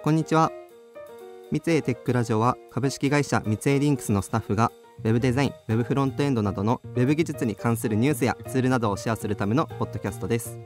[0.00, 0.52] こんにちは。
[1.50, 4.70] 三井テックラジオは株式会社三井リンクスのスタッフが
[5.02, 10.56] ウェブデザイン、ウェブフロントエンドなどのウェブ技術に関するニュースやツールなどをシェアするためのポッドキャストです。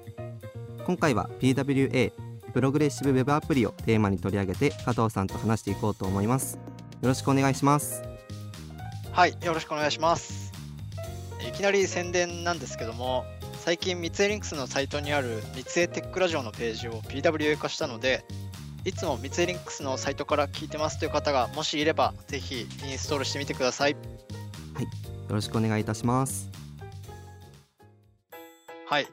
[0.85, 2.13] 今回は PWA
[2.53, 6.59] プログレッシブウェブアプリをテーマに取り上げて加藤さんと話していこうと思います。
[7.01, 8.03] よろしくお願いします。
[9.13, 10.53] はい、よろしくお願いします。
[11.49, 13.25] いきなり宣伝なんですけども、
[13.65, 18.25] 最近三井リンクスのサイトにある三井テックラジオのページを PWA 化したので、
[18.85, 23.93] いつも三井リンクスのサイトから聞いてますという方がもしいれば、ぜひインストールしてみてください。
[23.93, 23.97] よ
[25.29, 26.51] ろしくお願いいたします
[28.87, 29.07] はい。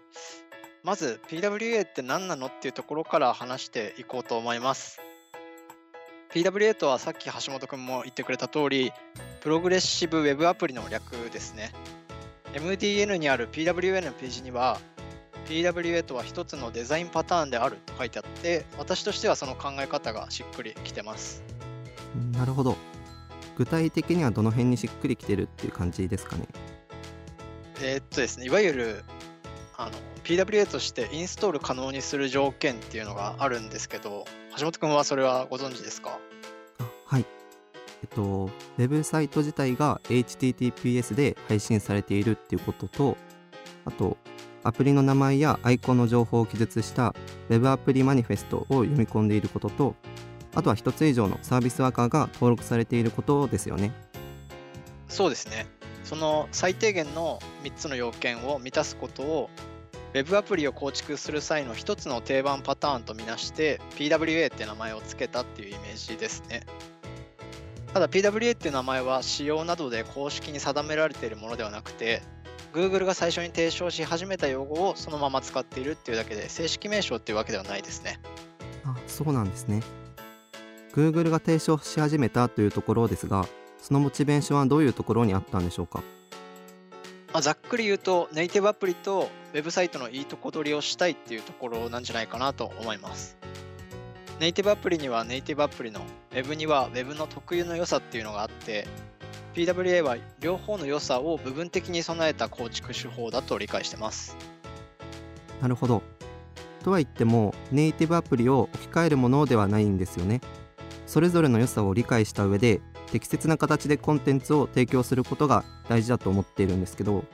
[0.84, 5.00] まず PWA って何なのっていうところから話していこうと思います。
[6.34, 8.92] PWA とはさっき橋本くんも言ってくれた通り、
[9.42, 11.72] プログレッシブウェブアプリの略ですね。
[12.54, 14.80] MDN にある PWA のページには、
[15.50, 21.44] PWA とは一つのデザインパターンであると書いてあって、私としてはその考え方がしっくりきてます。
[22.32, 22.78] なるほど。
[23.58, 26.48] 具体的にはどの辺にしっくりきてるっていう感じですかね？
[27.82, 29.04] えーっとですね、いわゆる
[29.76, 29.92] あの
[30.24, 34.26] PWA としてインストール可能にする条件っていうのがあるんですけど、
[34.58, 36.20] 橋本くんはそれはご存知ですか？
[36.80, 37.26] あはい。
[38.04, 43.18] えっとウェブサイト自体が HTTPS で配信されているっていうことと
[43.86, 44.16] あと
[44.64, 47.16] アプリの名前やアイコンの情報を記述した
[47.50, 49.96] Web アプリマニフェストを読み込んでいることと
[50.56, 53.92] あとは一つ以上のサービスワーカーが登録されていることですよね
[55.10, 55.66] そうですね。
[56.04, 59.50] その最低限の3つの要件を満たすことを
[60.14, 66.62] Web アプリを構築する際の一つの定番パターンとみなして PWA って名前を付けたっていうイメージですね。
[67.94, 72.22] ただ PWA っていう名前は仕様などで公式に定められているものではなくて
[72.74, 78.20] Google が最初に提唱し始めた用語をそのまま使っているっていうだけで正式名称っていうわけではないですね。
[78.86, 79.82] あそうなんですね
[80.94, 83.46] Google が提唱し始めたというところですが
[83.78, 86.04] そのモチベーションはどういうところにあったんでしょうか？
[87.32, 93.38] まあ、ざっくり言うとネイティブアプリとウェブサイトのいいとこ取りをしたいっていうところなんじゃないかなと思います。
[94.40, 96.00] ネイティブアプリにはネイティブアプリの、
[96.32, 98.88] ウェブにはウェブの特有の良さっていうのがあって、
[99.56, 104.38] PWA は両方の良さを部分的に備えた構築手法だと理解してます。
[105.62, 106.04] なるほど。
[106.84, 110.42] とは言ってもネイティブアプリを置き換えるものではないんですよね。
[111.06, 117.26] それぞれの良さを理解した上で適切な形でコンテンツを提供することが大事だと思っているんですけど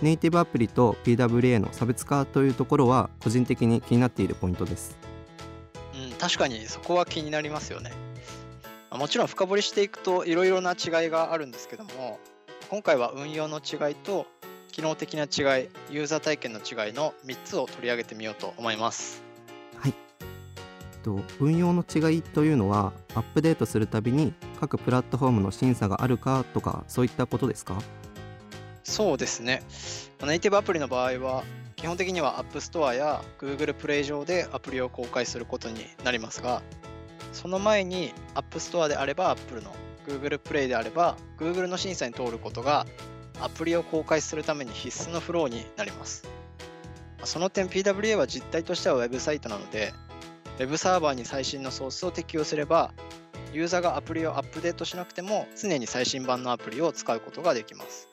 [0.00, 4.96] ネイティブアプリと PWA の差別化というところは個人的に気になっているポイントです。
[5.94, 7.92] うん、確かにそこは気になりますよね。
[8.90, 12.18] まあもちろん深掘りしていくといろいろな違いがあるんですけども、
[12.70, 14.26] 今回は運用の違いと
[14.70, 19.22] 機能的な違い、ユーザー体験の違いの3つを取り上げてみようと思います。
[19.76, 19.94] はい。
[21.02, 27.80] と運用の違いというのはアップデートするたびに各プラットフォームの審査があるかとかそういったことですか？
[28.84, 29.62] そうですね。
[30.24, 31.44] ネイティブアプリの場合は、
[31.76, 36.62] 基本的には App Store や Google Play 上でアプリを公開することになりますが、
[37.32, 39.74] その前に App Store であれば Apple の、
[40.06, 42.86] Google Play であれば Google の審査に通ることが
[43.40, 46.28] アプリを公開するために必須のフローになります。
[47.24, 49.92] その点 PWA は実態としてはウェブサイトなので、
[50.58, 52.92] ウェブサーバーに最新のソースを適用すれば、
[53.52, 58.08] ユーザーがアプリをアップデートしなくても常に最新版のアプリを使うことができます。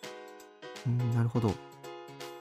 [1.15, 1.53] なるほど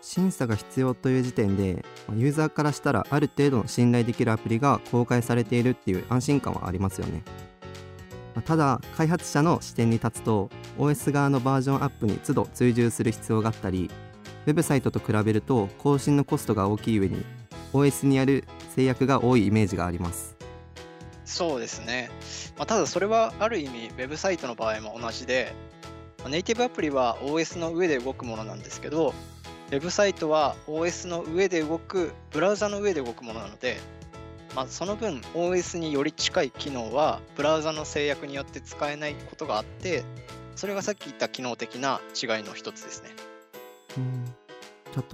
[0.04, 1.84] 審査が必要という時点で
[2.14, 7.22] ユーザーからしたらある程度の信頼できるアプリが公開されているっていう安心感はありますよね
[8.44, 13.90] ただ開発者の視点に立つと OS 側のバージョンアップに都度追従する必要があったり
[14.46, 17.24] ウェブサイトと比べると更新のコストが大きい上に
[17.72, 18.44] OS にある
[18.74, 20.34] 制約が多いイメージがあります
[21.24, 22.10] そうですね。
[22.56, 25.54] まあ、ただそれはある意味、ウェブサイトの場合も同じで、
[26.28, 29.14] ネイティブアプリは OS の上で動くものなんですけど、
[29.70, 33.78] ウェブサイトは OS の上で動く、ブラウザの上で動くものなので、
[34.54, 40.04] まあ、その分 OS により近い機能はブラウザの制約によって使えないことがあって、
[40.54, 43.10] それがさっき言った機能的な違いの一つですね。
[43.96, 44.24] うん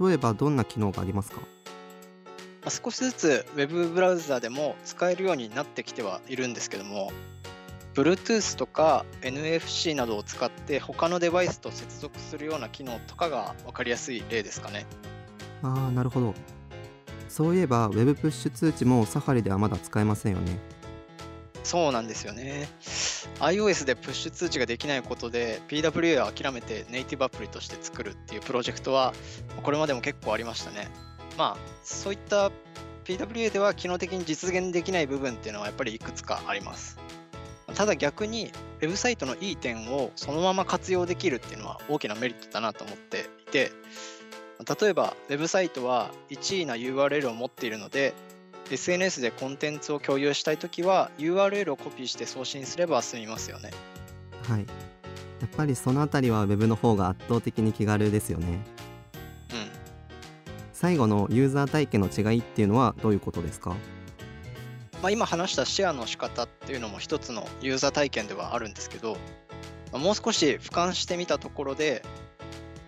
[0.05, 1.37] 例えばどんな機能がありますか？
[1.39, 7.11] まあ、少しずつ Web ブラウザでも使えるようになってきてはいるんですけども、
[7.93, 14.85] Bluetooth とか NFC などを使って他のデバイスと接続するような機能とかが分かりやすい例ですかね。
[15.63, 16.33] ああなるほど
[17.29, 20.57] そういえば Web プッシュ通知もサファリではまだ使えませんよね
[21.63, 22.67] そうなんですよね。
[23.39, 29.13] iOS でプッシュ通知ができないことで PWA を諦めてネイティブアプリとして作るっていうプロジェクトは
[29.61, 30.89] これまでも結構ありましたね。
[31.37, 32.51] まあそういった
[33.05, 36.97] PWA では機能的に実現できない部分っていうのはやっぱりいくつかあります。
[37.81, 43.71] ただ逆にウェブサイトのいい点をそのまま活用できるっていうのは大きなメリットだなと思っていて
[44.79, 48.13] 例えばウェブサイトは1位な URL を持っているので
[48.69, 53.71] SNS でコンテンツを共有したいときは URL をコピーして送信すれば済みますよね。
[54.47, 58.59] はいやっぱりそのあたりは Web の方が圧倒的に気軽ですよねうん。
[60.71, 63.75] 最後のユーザー体験の違いっていうのはどういうことですか？
[65.01, 69.17] まあ、今話したシェアの仕方っていうのも一つのユーザー体験ではあるんですけど、
[69.91, 72.03] まあもう少し俯瞰してみたところで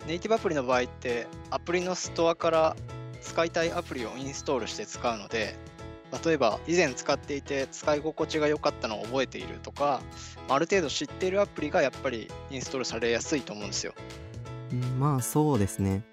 [0.07, 2.75] ネイティブアプリの場合ってアプリのストアから
[3.21, 5.55] 使いたいアプリをインストールして使うので
[6.23, 10.01] 例えば以前使っていて使い心地が良かったのを覚えているとか
[10.49, 13.93] ある程度知っているアプリがやっぱりインストールされやすいと思うんですよ。
[14.99, 16.03] まあそうですね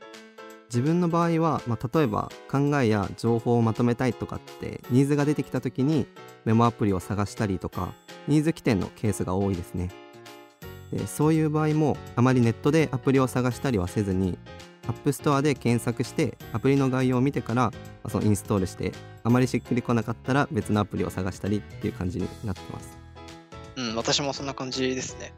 [0.72, 6.06] 自分の場合は、まあ、例えば考えや情報をまとめたいとかってニーズが出てきた時に
[6.44, 7.92] メモアプリを探したりとか
[8.28, 9.90] ニーズ起点のケースが多いですね
[10.92, 14.38] でそういう場合もあまりネットでアプリを探したりはせずに
[14.86, 17.72] App Store で検索してアプリの概要を見てから
[18.04, 18.92] まそのインストールして
[19.24, 23.00] あまりしっくりこなかったら別のアプリを探したりっていう感じになってます
[23.76, 25.32] うん、私もそんな感じですね。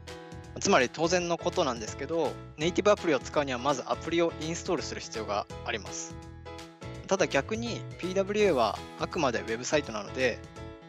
[0.59, 6.15] つまり当然のことなんですけど、ネイティブアプリを使うにはまずアプリをインストールする必要があります。
[7.07, 10.39] ただ逆に PWA はあくまでウェブサイトなので、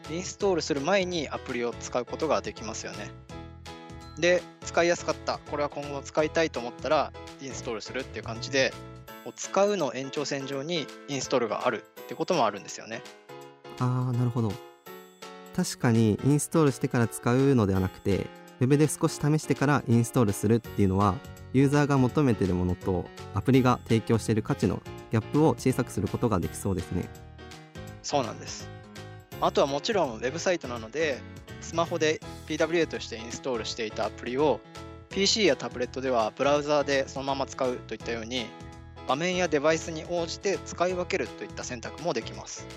[0.09, 3.09] インストールする前にアプリを使うことができますよね。
[4.17, 8.73] で、使いやすかった、これは今後使いたいと思ったらインストールするっていう感じで、
[9.35, 13.01] 使うの延長線上にインストールがあるってこともあるんですよね。
[13.79, 14.53] あーなるほど
[15.55, 18.27] 確かにインストールしてから使うのではなくて
[18.59, 21.15] Web で少し試してからインストールするっていうのは
[21.53, 24.81] ユーザーが求めているものとアプリが提供している価値の
[25.11, 27.09] ギャップを小さくすることができそうですね
[28.05, 28.69] そうなんです。
[29.41, 31.19] あとはもちろんウェブサイトなので、
[31.59, 34.59] スマホで PWA としてインストールしていたアプリを
[35.09, 38.45] PC やタブレットではブラウザーでそのまま使うといったように、
[39.07, 42.67] 画面やデバイスに応じて使い分けるといった選択もできます。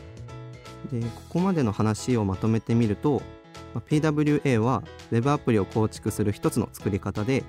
[0.91, 3.21] でここまでの話をまとめてみると
[3.75, 7.45] まあ PWA は Web アプリを構築する一つの作り方で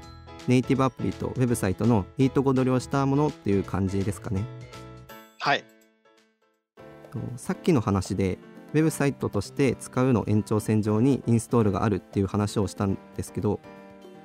[0.47, 4.43] ネイティブアプリとウェブサイトのいいとこ取りをしたものっていう感じですかね
[5.39, 5.63] はい。
[7.11, 8.37] とさっきの話で
[8.73, 13.59] ウェブサイトとして使うの延長線上にインストールがあるっていう話をしたんですけど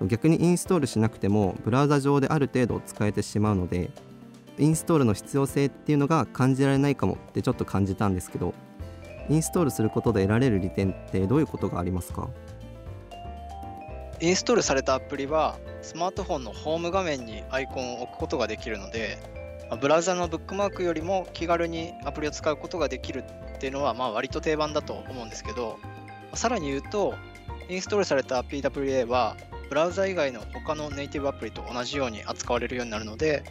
[0.03, 3.91] 逆にインストールしなくてもブラウザ上である程度使えてしまうので
[4.59, 8.55] インストールの必要性っていうのが感じられないかもってちょっと感じたんですけど
[9.31, 12.29] インストールすることで得られる利点ってどういうことがありますか？
[14.21, 19.19] インストールされたアプリはスマートフォンのホーム画面にアイコンを置くことができるので、
[19.81, 23.25] ブラウザのブックマークよりも気軽にアプリを使うことができる
[23.57, 25.79] っていうのはまあ割と定番だと思うんですけど、
[26.35, 27.15] さらに言うと、
[27.69, 29.37] インストールされた PWA は
[29.69, 33.43] ブラウザ以外の他のネイティブアプリと同じように扱われるようになるので、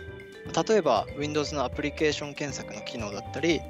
[0.68, 3.62] 例えば Windows のアプリケーション検索の機能だったり、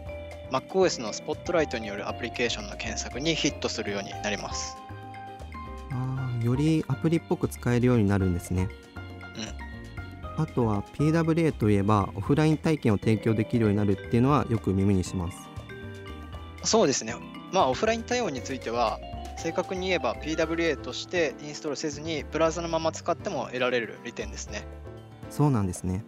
[0.54, 4.78] MacOS の Spotlight によるアプリケーションの検索にヒットするようになります。
[5.92, 8.70] あーよりアプリっぽく使えるようになるんですね。
[10.38, 15.38] あとは PWA といえばオフライン体験を提供できるようになるっていうのはよく耳にします。
[16.64, 17.16] そうですね。
[17.52, 19.00] まあ、オフライン対応については、
[19.38, 24.64] 正確に言えば PWA としてインストールせずに、ブラウザのまま使っても得られる利点ですね。
[25.30, 26.04] そうなんですね。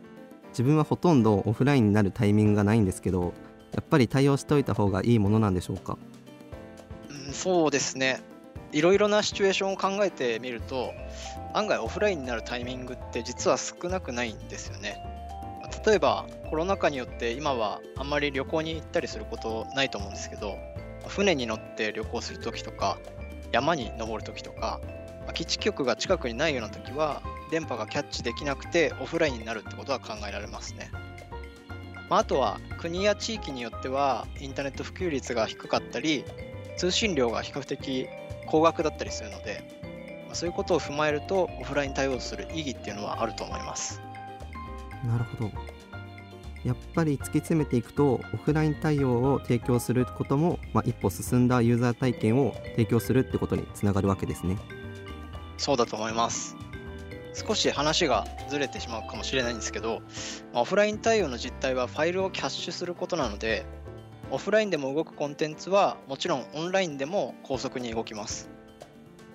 [0.49, 3.33] 自分はほとんどオフラインになるタイミングがないんですけど、
[3.75, 5.97] やっぱり対応しておいた方がいいものなんでしょうか？
[7.09, 8.21] うん、そうですね。
[8.71, 10.91] いろいろなシチュエーションを考えてみると、
[11.53, 14.97] 案外オフラインになるタイミングって実は少なくないんですよね。
[15.85, 20.55] 例えばコロナ禍によって今はあんまり旅行に行ったりすることないと思うんですけど、
[21.07, 22.97] 船に乗って旅行するときとか、
[23.51, 24.79] 山に登るときとか、
[25.33, 30.89] 基地局が近くにないようなときは、電波がキャッチできなくてオフラインになるってことは考えられますね。
[32.15, 36.23] まあ、あとは国や地域によってはインターネット普及率が低かったり、
[36.77, 38.07] 通信量が比較的
[38.45, 43.99] 高額だったりするので、まあそういうことを踏まえるとオフライン対応する意義っていうのはあると思います。
[45.03, 45.51] なるほど。
[46.63, 54.57] やっぱり突き詰めていくとオフライン対応を提供することも、まあ、一歩進んだユーザー体験を提供するってことにつながるわけですね。
[55.57, 56.55] そうだと思います。
[57.35, 60.01] 少し話がずれてしまうかもしれないんですけど、
[60.53, 63.65] オフライン対応の実態はファイルをキャッシュすることなので、
[64.31, 68.49] オフラインでも動くコンテンツはもちろんオンラインでも高速に動きます。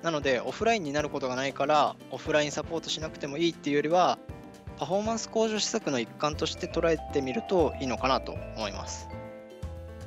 [0.02, 4.18] なので、オフラインになることがないから、オフラインサポートしなくてもいいっていうよりは、
[4.78, 9.08] パフォーマンス向上施策の一環として捉えてみるといいのかなと思います。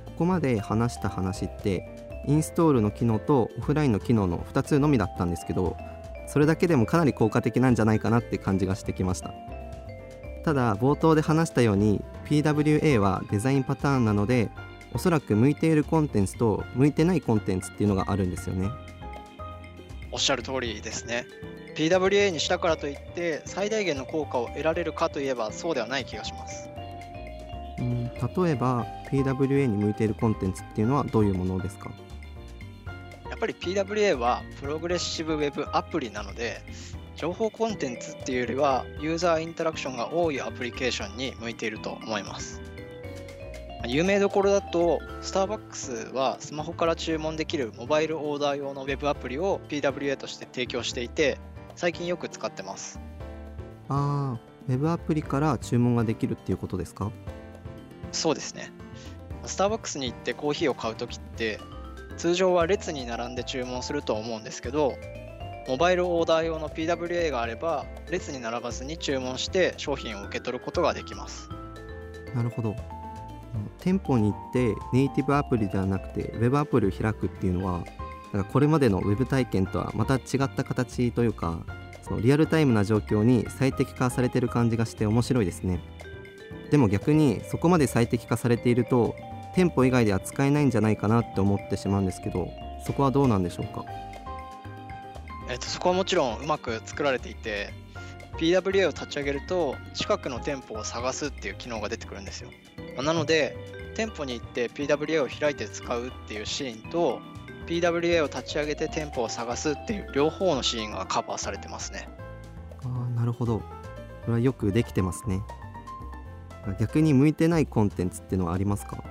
[0.05, 1.87] ここまで話した話って
[2.27, 5.75] インストールの機能とオフラインの機能の2つのみだったんですけど
[6.33, 9.35] それだけでもかなり効果的なんじゃないかなって感じがしてきました。
[10.43, 14.49] ただ冒頭で話したように PWA はデザインパターンなので
[14.95, 18.67] おそらく向いているコンテンツと向いてないコンテンツっていうのがあるんですよね。
[20.11, 21.27] おっしゃる通りですね。
[21.75, 26.67] PWA にしたからといって最大限の効果を得られるかといえばそうではない気がします。
[27.77, 31.91] うん例えば PWA に向いているコンテンツっていうのはどういうものですか？
[33.43, 36.61] ぱり PWA はプログレッシブウェブアプリなので
[37.17, 42.61] 情報コンテンツっていうよりはユーザーインタラクションが多いアプリケーションに向いていると思います。
[43.85, 51.37] 有名どころだとスターバックスはスマホから注文できるモバイルオーダー用のウェブアプリを PWA として提供していて
[51.75, 53.01] 最近よく使ってます。
[53.89, 57.11] あーウェブアプリから注文ができるっていうことですか？
[58.13, 58.71] そうですね。
[59.45, 61.59] スターバックスに行ってコーヒーを買うときって
[62.17, 64.95] 通常は列に並んで注文すると思うんですけど
[65.67, 71.49] モバイルオーダー用の PWA があれば列に並ばずに注文して商品を受け取ることができます。
[72.35, 72.75] なるほど。
[73.79, 77.83] 店舗に行ってネイティブアプリではなくてウェブアプリを開くっていうのは
[78.33, 81.59] なんかこれまでのウェブ体験とはまた違った形というか
[82.01, 85.81] そのリアルタイムな状況に最適化されてる感じがして面白いですね。
[86.71, 89.15] でも逆にそこまで最適化されていると
[89.55, 92.49] 店舗以外では使えないんじゃないかなって思ってしまうんですけど
[92.85, 93.85] そこはどうなんでしょうか？
[95.49, 97.73] えっと、そこはもちろんうまく作られていて
[98.37, 102.49] PWA を立ち上げると近くの店舗を探すっていう機能が出てくるんですよ。
[103.03, 103.55] なので
[103.95, 107.21] 店舗に行って PWA を開いて使うっていうシーンと
[107.67, 112.09] PWA を立ち上げて店舗を探すっていう両方のシーンがカバーされてますね。
[112.83, 113.59] あーなるほど。
[113.59, 113.65] こ
[114.27, 115.41] れはよくできてますね。
[116.79, 119.03] 逆に向いてないコンテンツっていうのはありますか？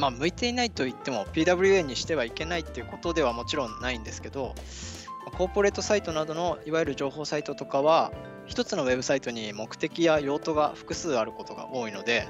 [0.00, 4.54] まあ向いていないと言っても PWA にしてはいけないっていうことではもちろんないんですけど
[5.36, 8.10] コーポレートサイトなどのいわゆる情報サイトとかは
[8.46, 12.26] 一つのウェブサイトに目的や用途が複数あることが多いので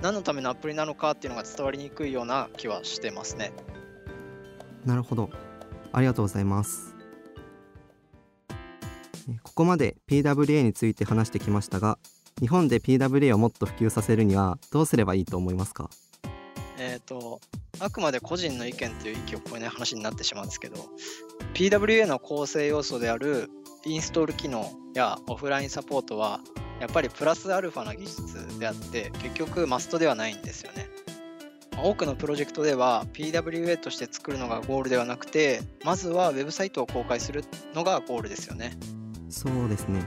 [0.00, 3.52] 何のためのアプリなのかっていうのが伝わりにくいような気はしてますね。
[4.84, 5.30] なるほど。
[5.92, 6.94] ありがとうございます。
[9.42, 11.98] ここまで PWA について話してきましたが
[12.40, 15.88] 日本で PWA をもっと普及させるにはどうすればいいと思いますか、
[17.80, 20.76] あくまで個人の意見という域を超えない話になってしまうんですけど
[21.54, 23.50] PWA の構成要素である
[23.84, 26.40] インストール機能やオフラインサポートは
[26.80, 30.88] やっぱりプラスアルファな技術であって結局マストではないんですよね。
[31.76, 38.78] 多くのプロジェクトでは PWA として作るのがゴールではなくてまずはウェブサイトを公開するのがゴールですよね、
[39.28, 40.06] そうですね、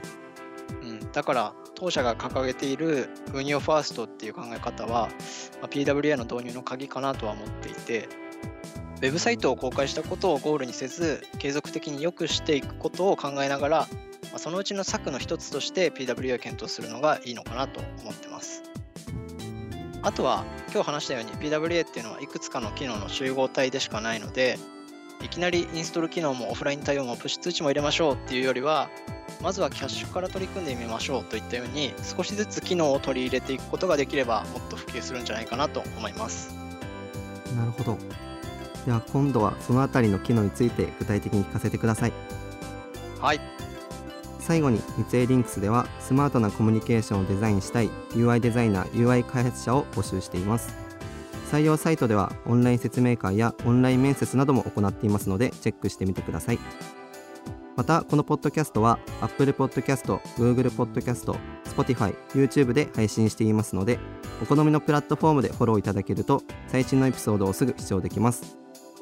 [1.13, 5.09] だから当社が掲げている運用ファーストっていう考え方は、
[5.61, 8.09] まあ PWA の導入の鍵かなとは思っていて
[8.97, 13.77] ウェブサイトを公開したことをゴールにせず継続的に良くしていくことを考えながら、
[14.31, 18.63] まあそのうちの策の一つとして PWA を検討するのがいいのかなと思ってます。
[20.03, 24.57] あとは今日話したように PWA っていうのはいくつかの機能の集合体でしかないので
[25.21, 28.89] いきなりインストール機能もオフライン対応もプッシュ通知も入れましょうっていうよりは
[29.41, 36.55] まずはキャッシュから取り組んでみましょうといったように少しずつ機能を取り入れていくことができればもっと普及するんじゃないかなと思います。
[37.55, 37.97] なるほど。
[38.85, 42.13] では今度はそのあたりの機能について具体的に聞かせてください。
[43.19, 43.39] はい。
[44.39, 50.87] 最後に三井リンクスではスマートなコミュニケーションをデザインしたい UI デザイナー UI 開発者を募集しています。
[51.51, 56.59] 採用サイトではオンライン説明会やオンライン面接なども行っていますのでチェックしてみてください
[57.77, 61.31] またこのポッドキャストは Apple Podcast、Google Podcast、
[61.63, 63.99] Spotify、YouTube で配信していますので
[64.41, 68.57] お好みのプラットフォームでフォローいただけると最新のエピソードをすぐ視聴できます。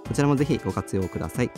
[0.06, 1.52] こちらもぜひご活用ください。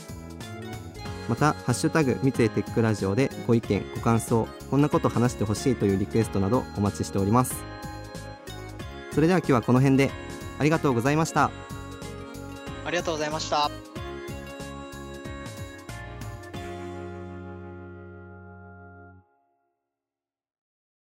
[1.27, 7.55] また「ハッシュタグ三井テックラジオ」でご意見ご感想こんなこと話してほしいというリクエストなどお待ちしております。
[9.11, 10.11] それでは今日はこの辺で
[10.59, 11.49] ありがとうございました。
[12.85, 13.96] ありがとうございました。